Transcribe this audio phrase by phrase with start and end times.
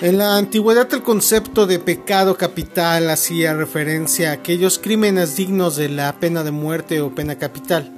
[0.00, 5.88] En la antigüedad el concepto de pecado capital hacía referencia a aquellos crímenes dignos de
[5.88, 7.92] la pena de muerte o pena capital.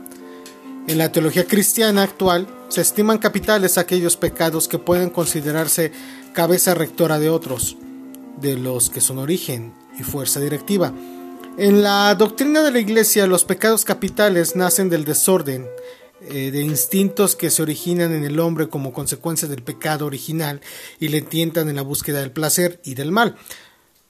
[0.89, 5.93] En la teología cristiana actual se estiman capitales aquellos pecados que pueden considerarse
[6.33, 7.77] cabeza rectora de otros,
[8.41, 10.95] de los que son origen y fuerza directiva.
[11.59, 15.69] En la doctrina de la Iglesia los pecados capitales nacen del desorden,
[16.23, 20.61] eh, de instintos que se originan en el hombre como consecuencia del pecado original
[20.99, 23.37] y le tientan en la búsqueda del placer y del mal.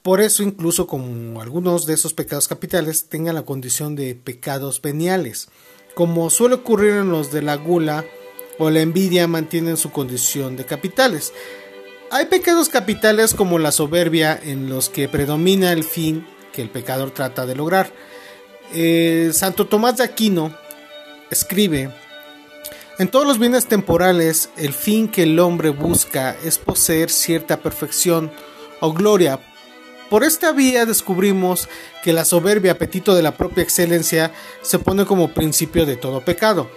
[0.01, 5.49] Por eso, incluso como algunos de esos pecados capitales tengan la condición de pecados veniales,
[5.93, 8.05] como suele ocurrir en los de la gula
[8.57, 11.33] o la envidia mantienen su condición de capitales.
[12.09, 17.11] Hay pecados capitales como la soberbia en los que predomina el fin que el pecador
[17.11, 17.93] trata de lograr.
[18.73, 20.53] Eh, Santo Tomás de Aquino
[21.31, 21.89] escribe,
[23.01, 28.31] en todos los bienes temporales, el fin que el hombre busca es poseer cierta perfección
[28.79, 29.39] o gloria.
[30.11, 31.67] Por esta vía descubrimos
[32.03, 36.69] que la soberbia apetito de la propia excelencia se pone como principio de todo pecado.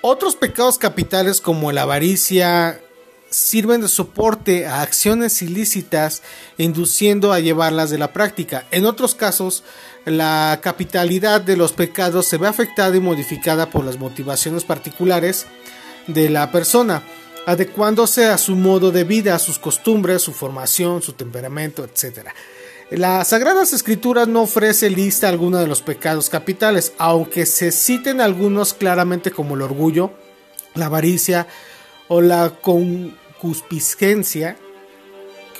[0.00, 2.80] Otros pecados capitales como la avaricia
[3.32, 6.22] sirven de soporte a acciones ilícitas
[6.58, 8.66] induciendo a llevarlas de la práctica.
[8.70, 9.64] En otros casos,
[10.04, 15.46] la capitalidad de los pecados se ve afectada y modificada por las motivaciones particulares
[16.06, 17.02] de la persona,
[17.46, 22.28] adecuándose a su modo de vida, a sus costumbres, su formación, su temperamento, etc.
[22.90, 28.74] Las Sagradas Escrituras no ofrece lista alguna de los pecados capitales, aunque se citen algunos
[28.74, 30.12] claramente como el orgullo,
[30.74, 31.46] la avaricia
[32.08, 32.50] o la
[33.42, 34.56] concupiscencia,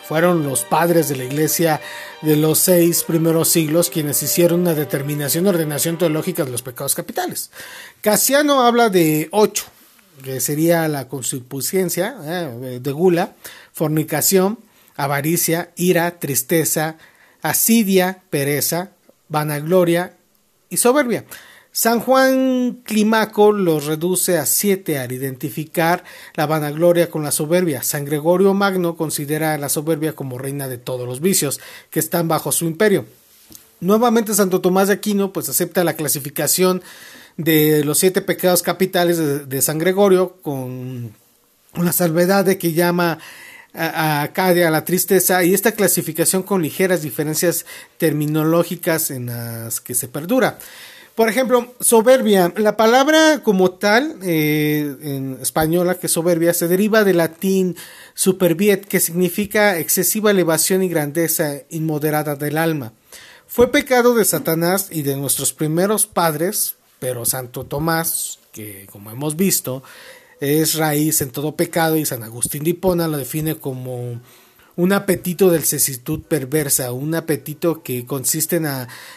[0.07, 1.81] fueron los padres de la iglesia
[2.23, 7.51] de los seis primeros siglos quienes hicieron una determinación ordenación teológica de los pecados capitales.
[8.01, 9.65] Casiano habla de ocho,
[10.23, 13.35] que sería la concupiscencia, eh, de gula,
[13.73, 14.59] fornicación,
[14.97, 16.97] avaricia, ira, tristeza,
[17.43, 18.91] asidia, pereza,
[19.29, 20.17] vanagloria
[20.69, 21.25] y soberbia.
[21.75, 27.83] San Juan Climaco los reduce a siete al identificar la vanagloria con la soberbia.
[27.83, 32.29] San Gregorio Magno considera a la soberbia como reina de todos los vicios que están
[32.29, 33.07] bajo su imperio.
[33.81, 36.83] Nuevamente Santo Tomás de Aquino pues acepta la clasificación
[37.39, 41.15] de los siete pecados capitales de, San Gregorio con,
[41.75, 43.19] la salvedad de que llama
[43.73, 47.65] a, a Acadia la tristeza y esta clasificación con ligeras diferencias
[47.97, 50.59] terminológicas en las que se perdura.
[51.15, 52.53] Por ejemplo, soberbia.
[52.57, 57.77] La palabra como tal, eh, en española, que soberbia, se deriva del latín
[58.15, 62.93] superbiet, que significa excesiva elevación y grandeza inmoderada del alma.
[63.47, 69.37] Fue pecado de Satanás y de nuestros primeros padres, pero Santo Tomás, que como hemos
[69.37, 69.83] visto,
[70.41, 74.19] es raíz en todo pecado, y San Agustín de Hipona lo define como
[74.77, 78.69] un apetito del cesitud perversa, un apetito que consiste en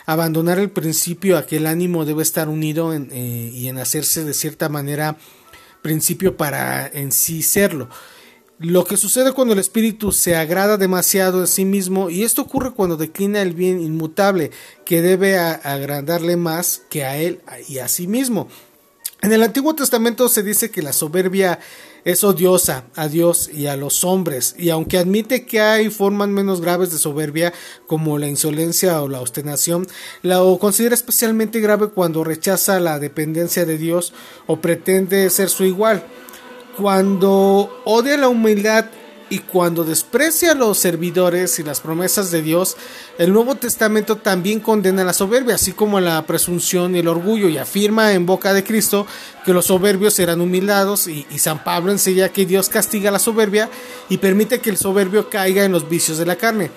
[0.06, 4.34] abandonar el principio a que el ánimo debe estar unido eh, y en hacerse de
[4.34, 5.18] cierta manera
[5.82, 7.90] principio para en sí serlo.
[8.58, 12.72] Lo que sucede cuando el espíritu se agrada demasiado a sí mismo y esto ocurre
[12.72, 14.52] cuando declina el bien inmutable
[14.86, 18.48] que debe agradarle más que a él y a sí mismo.
[19.22, 21.60] En el Antiguo Testamento se dice que la soberbia
[22.06, 26.62] es odiosa a Dios y a los hombres, y aunque admite que hay formas menos
[26.62, 27.52] graves de soberbia,
[27.88, 29.88] como la insolencia o la ostentación,
[30.22, 34.14] la considera especialmente grave cuando rechaza la dependencia de Dios
[34.46, 36.06] o pretende ser su igual.
[36.78, 38.86] Cuando odia la humildad
[39.30, 42.78] y cuando desprecia a los servidores y las promesas de Dios,
[43.18, 47.58] el Nuevo Testamento también condena la soberbia, así como la presunción y el orgullo, y
[47.58, 49.08] afirma en boca de Cristo
[49.44, 53.70] que los soberbios serán humillados, y, y San Pablo enseña que Dios castiga la soberbia
[54.10, 56.70] y permite que el soberbio caiga en los vicios de la carne.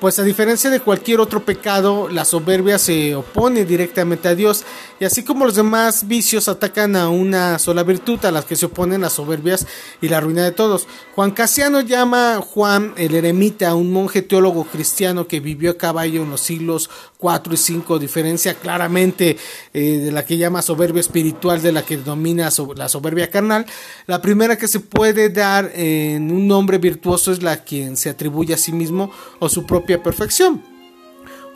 [0.00, 4.62] Pues a diferencia de cualquier otro pecado, la soberbia se opone directamente a Dios
[5.00, 8.66] y así como los demás vicios atacan a una sola virtud a las que se
[8.66, 9.66] oponen las soberbias
[10.02, 10.86] y la ruina de todos.
[11.14, 16.30] Juan Casiano llama Juan el eremita, un monje teólogo cristiano que vivió a caballo en
[16.30, 19.38] los siglos 4 y 5, diferencia claramente
[19.72, 23.64] eh, de la que llama soberbia espiritual de la que domina la soberbia carnal.
[24.06, 28.52] La primera que se puede dar en un nombre virtuoso es la quien se atribuye
[28.52, 30.62] a sí mismo o su propio perfección,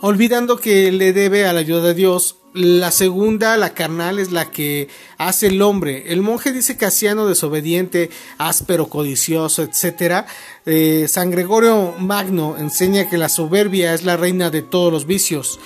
[0.01, 2.37] olvidando que le debe a la ayuda de Dios.
[2.53, 6.11] La segunda, la carnal, es la que hace el hombre.
[6.11, 10.25] El monje dice casiano, desobediente, áspero, codicioso, etc.
[10.65, 15.59] Eh, San Gregorio Magno enseña que la soberbia es la reina de todos los vicios.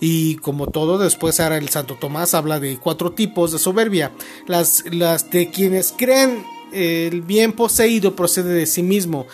[0.00, 4.10] Y como todo, después ahora el Santo Tomás habla de cuatro tipos de soberbia.
[4.48, 9.26] Las, las de quienes creen el bien poseído procede de sí mismo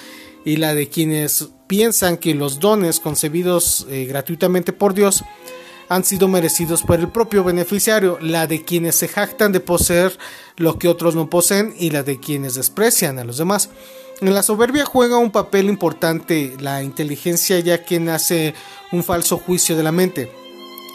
[0.45, 5.23] y la de quienes piensan que los dones concebidos eh, gratuitamente por Dios
[5.89, 10.19] han sido merecidos por el propio beneficiario, la de quienes se jactan de poseer
[10.57, 13.71] lo que otros no poseen y la de quienes desprecian a los demás.
[14.21, 18.55] En la soberbia juega un papel importante la inteligencia ya que nace
[18.91, 20.31] un falso juicio de la mente,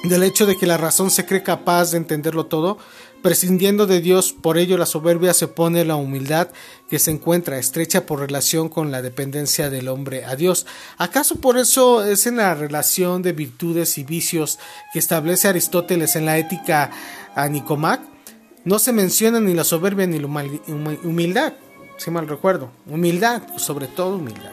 [0.04, 2.78] del hecho de que la razón se cree capaz de entenderlo todo,
[3.24, 6.50] prescindiendo de Dios, por ello la soberbia se pone la humildad
[6.90, 10.68] que se encuentra estrecha por relación con la dependencia del hombre a Dios.
[10.98, 14.60] ¿Acaso por eso es en la relación de virtudes y vicios
[14.92, 16.92] que establece Aristóteles en la ética
[17.34, 18.02] a Nicomac?
[18.66, 20.28] No se menciona ni la soberbia ni la
[21.04, 21.54] humildad,
[21.98, 22.72] si mal recuerdo.
[22.86, 24.52] Humildad, sobre todo humildad.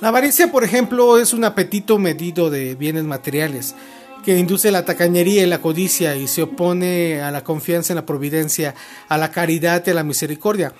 [0.00, 3.74] La avaricia, por ejemplo, es un apetito medido de bienes materiales
[4.28, 8.04] que induce la tacañería y la codicia y se opone a la confianza en la
[8.04, 8.74] providencia,
[9.08, 10.74] a la caridad y a la misericordia.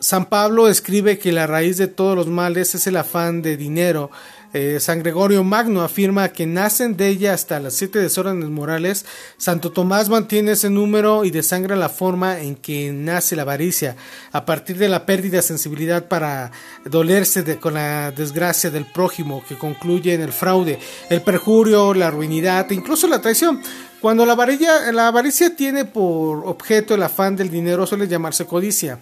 [0.00, 4.10] San Pablo escribe que la raíz de todos los males es el afán de dinero.
[4.54, 9.04] Eh, San Gregorio Magno afirma que nacen de ella hasta las siete desórdenes morales.
[9.36, 13.94] Santo Tomás mantiene ese número y desangra la forma en que nace la avaricia,
[14.32, 16.50] a partir de la pérdida de sensibilidad para
[16.86, 20.78] dolerse de, con la desgracia del prójimo, que concluye en el fraude,
[21.10, 23.60] el perjurio, la ruinidad e incluso la traición.
[24.00, 28.98] Cuando la la avaricia tiene por objeto el afán del dinero, suele llamarse codicia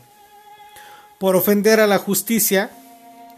[1.18, 2.70] por ofender a la justicia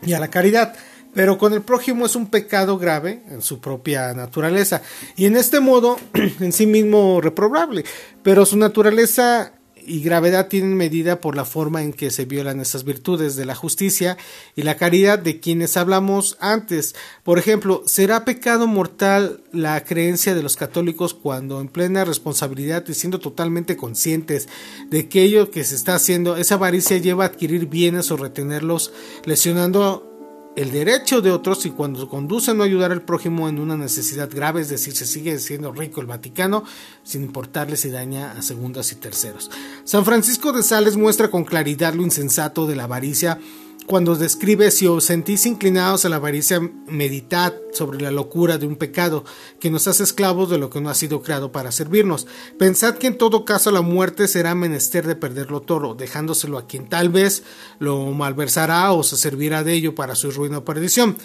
[0.02, 0.74] y a la caridad,
[1.14, 4.82] pero con el prójimo es un pecado grave en su propia naturaleza.
[5.16, 5.98] Y en este modo
[6.40, 7.84] en sí mismo reprobable,
[8.22, 9.52] pero su naturaleza
[9.90, 13.56] y gravedad tienen medida por la forma en que se violan estas virtudes de la
[13.56, 14.16] justicia
[14.54, 16.94] y la caridad de quienes hablamos antes.
[17.24, 22.94] Por ejemplo, ¿será pecado mortal la creencia de los católicos cuando en plena responsabilidad y
[22.94, 24.48] siendo totalmente conscientes
[24.90, 28.92] de que ello que se está haciendo, esa avaricia lleva a adquirir bienes o retenerlos,
[29.24, 30.09] lesionando
[30.56, 34.28] el derecho de otros y cuando conduce a no ayudar al prójimo en una necesidad
[34.30, 36.64] grave, es decir, se sigue siendo rico el Vaticano
[37.02, 39.50] sin importarle si daña a segundas y terceros.
[39.84, 43.38] San Francisco de Sales muestra con claridad lo insensato de la avaricia
[43.86, 48.76] cuando describe si os sentís inclinados a la avaricia, meditad sobre la locura de un
[48.76, 49.24] pecado
[49.58, 52.26] que nos hace esclavos de lo que no ha sido creado para servirnos.
[52.58, 56.88] Pensad que en todo caso la muerte será menester de perderlo todo, dejándoselo a quien
[56.88, 57.42] tal vez
[57.78, 61.16] lo malversará o se servirá de ello para su ruina o perdición.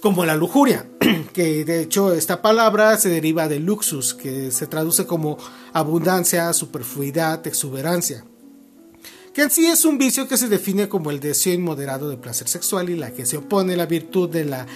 [0.00, 0.86] Como la lujuria,
[1.32, 5.38] que de hecho esta palabra se deriva de luxus, que se traduce como
[5.72, 8.24] abundancia, superfluidad, exuberancia
[9.34, 12.48] que en sí es un vicio que se define como el deseo inmoderado de placer
[12.48, 14.66] sexual y la que se opone a la virtud de la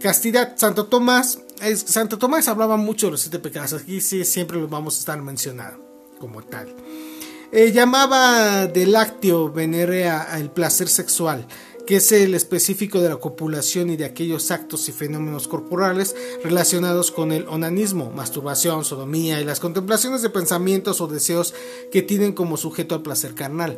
[0.00, 0.54] castidad.
[0.56, 1.38] Santo Tomás,
[1.76, 5.22] Santo Tomás hablaba mucho de los siete pecados, aquí sí siempre los vamos a estar
[5.22, 5.82] mencionando
[6.18, 6.74] como tal.
[7.52, 11.46] Eh, llamaba de lácteo venerea el placer sexual
[11.90, 16.14] que es el específico de la copulación y de aquellos actos y fenómenos corporales
[16.44, 21.52] relacionados con el onanismo, masturbación, sodomía y las contemplaciones de pensamientos o deseos
[21.90, 23.76] que tienen como sujeto al placer carnal.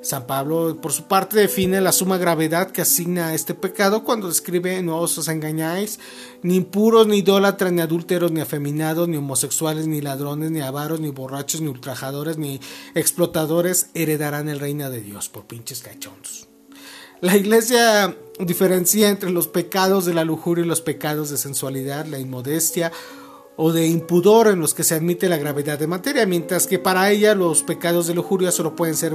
[0.00, 4.26] San Pablo, por su parte, define la suma gravedad que asigna a este pecado cuando
[4.26, 6.00] describe no os engañáis,
[6.42, 11.10] ni impuros, ni idólatras, ni adúlteros, ni afeminados, ni homosexuales, ni ladrones, ni avaros, ni
[11.10, 12.60] borrachos, ni ultrajadores, ni
[12.96, 16.48] explotadores heredarán el reino de Dios por pinches cachondos.
[17.22, 22.18] La iglesia diferencia entre los pecados de la lujuria y los pecados de sensualidad, la
[22.18, 22.90] inmodestia
[23.54, 27.08] o de impudor en los que se admite la gravedad de materia, mientras que para
[27.12, 29.14] ella los pecados de lujuria solo pueden ser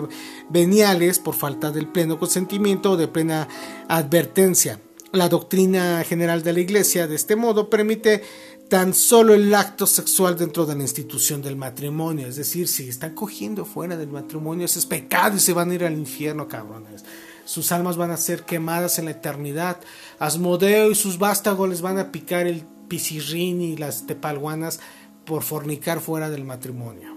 [0.49, 3.49] veniales por falta del pleno consentimiento o de plena
[3.89, 4.79] advertencia.
[5.11, 8.23] La doctrina general de la Iglesia de este modo permite
[8.69, 13.13] tan solo el acto sexual dentro de la institución del matrimonio, es decir, si están
[13.15, 17.03] cogiendo fuera del matrimonio, ese es pecado y se van a ir al infierno, cabrones
[17.47, 19.77] sus almas van a ser quemadas en la eternidad.
[20.19, 24.81] Asmodeo y sus vástagos les van a picar el pisirrín y las tepalguanas
[25.23, 27.15] por fornicar fuera del matrimonio.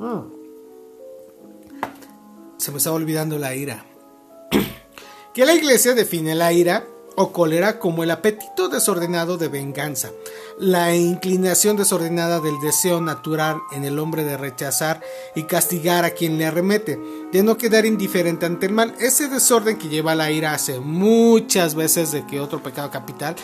[0.00, 0.24] Ah.
[2.56, 3.84] Se me estaba olvidando la ira.
[5.34, 10.10] que la iglesia define la ira o cólera como el apetito desordenado de venganza,
[10.58, 15.00] la inclinación desordenada del deseo natural en el hombre de rechazar
[15.34, 16.98] y castigar a quien le arremete,
[17.32, 20.80] de no quedar indiferente ante el mal, ese desorden que lleva a la ira hace
[20.80, 23.36] muchas veces de que otro pecado capital,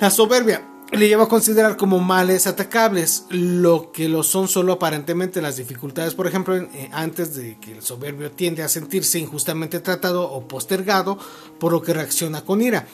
[0.00, 5.40] la soberbia, le lleva a considerar como males atacables, lo que lo son solo aparentemente
[5.40, 10.30] las dificultades, por ejemplo, eh, antes de que el soberbio tiende a sentirse injustamente tratado
[10.30, 11.18] o postergado,
[11.58, 12.86] por lo que reacciona con ira.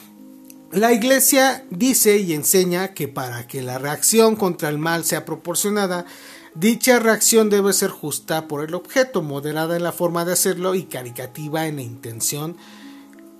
[0.71, 6.05] La Iglesia dice y enseña que para que la reacción contra el mal sea proporcionada,
[6.55, 10.83] dicha reacción debe ser justa por el objeto, moderada en la forma de hacerlo y
[10.83, 12.55] caricativa en la intención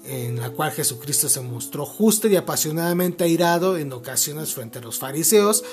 [0.10, 4.98] en la cual Jesucristo se mostró justo y apasionadamente airado en ocasiones frente a los
[4.98, 5.64] fariseos,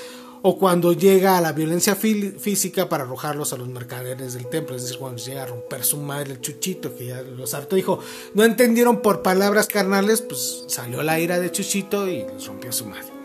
[0.43, 4.83] o cuando llega a la violencia física para arrojarlos a los mercaderes del templo, es
[4.83, 7.99] decir, cuando llega a romper su madre el chuchito, que ya los harto dijo,
[8.35, 12.85] no entendieron por palabras carnales, pues salió la ira de chuchito y les rompió su
[12.85, 13.16] madre.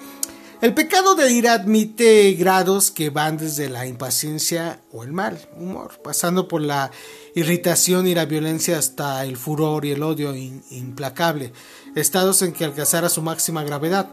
[0.63, 6.01] El pecado de ira admite grados que van desde la impaciencia o el mal humor,
[6.05, 6.93] pasando por la
[7.35, 11.53] irritación y la violencia hasta el furor y el odio implacable,
[11.97, 14.09] estados en que alcanzará su máxima gravedad.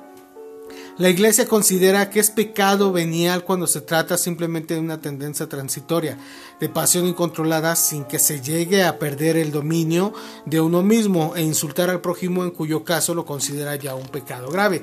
[0.97, 6.17] La Iglesia considera que es pecado venial cuando se trata simplemente de una tendencia transitoria,
[6.59, 10.15] de pasión incontrolada sin que se llegue a perder el dominio
[10.47, 14.49] de uno mismo e insultar al prójimo en cuyo caso lo considera ya un pecado
[14.49, 14.81] grave.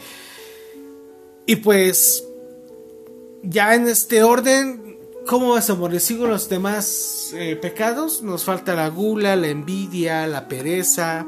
[1.46, 2.24] Y pues,
[3.44, 4.98] ya en este orden,
[5.28, 6.00] ¿cómo vas a morir?
[6.00, 8.22] ¿Sigo los demás eh, pecados?
[8.22, 11.24] Nos falta la gula, la envidia, la pereza.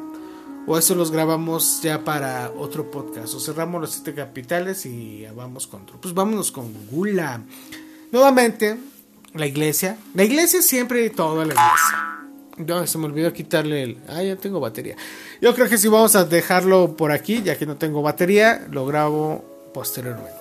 [0.66, 3.32] O eso los grabamos ya para otro podcast.
[3.34, 6.00] O cerramos los siete capitales y vamos con otro.
[6.00, 7.40] Pues vámonos con gula.
[8.10, 8.76] Nuevamente,
[9.34, 9.98] la iglesia.
[10.14, 12.86] La iglesia siempre toda la iglesia.
[12.86, 13.98] Se me olvidó quitarle el.
[14.08, 14.96] Ah, ya tengo batería.
[15.40, 18.84] Yo creo que si vamos a dejarlo por aquí, ya que no tengo batería, lo
[18.84, 20.37] grabo パステラルメン。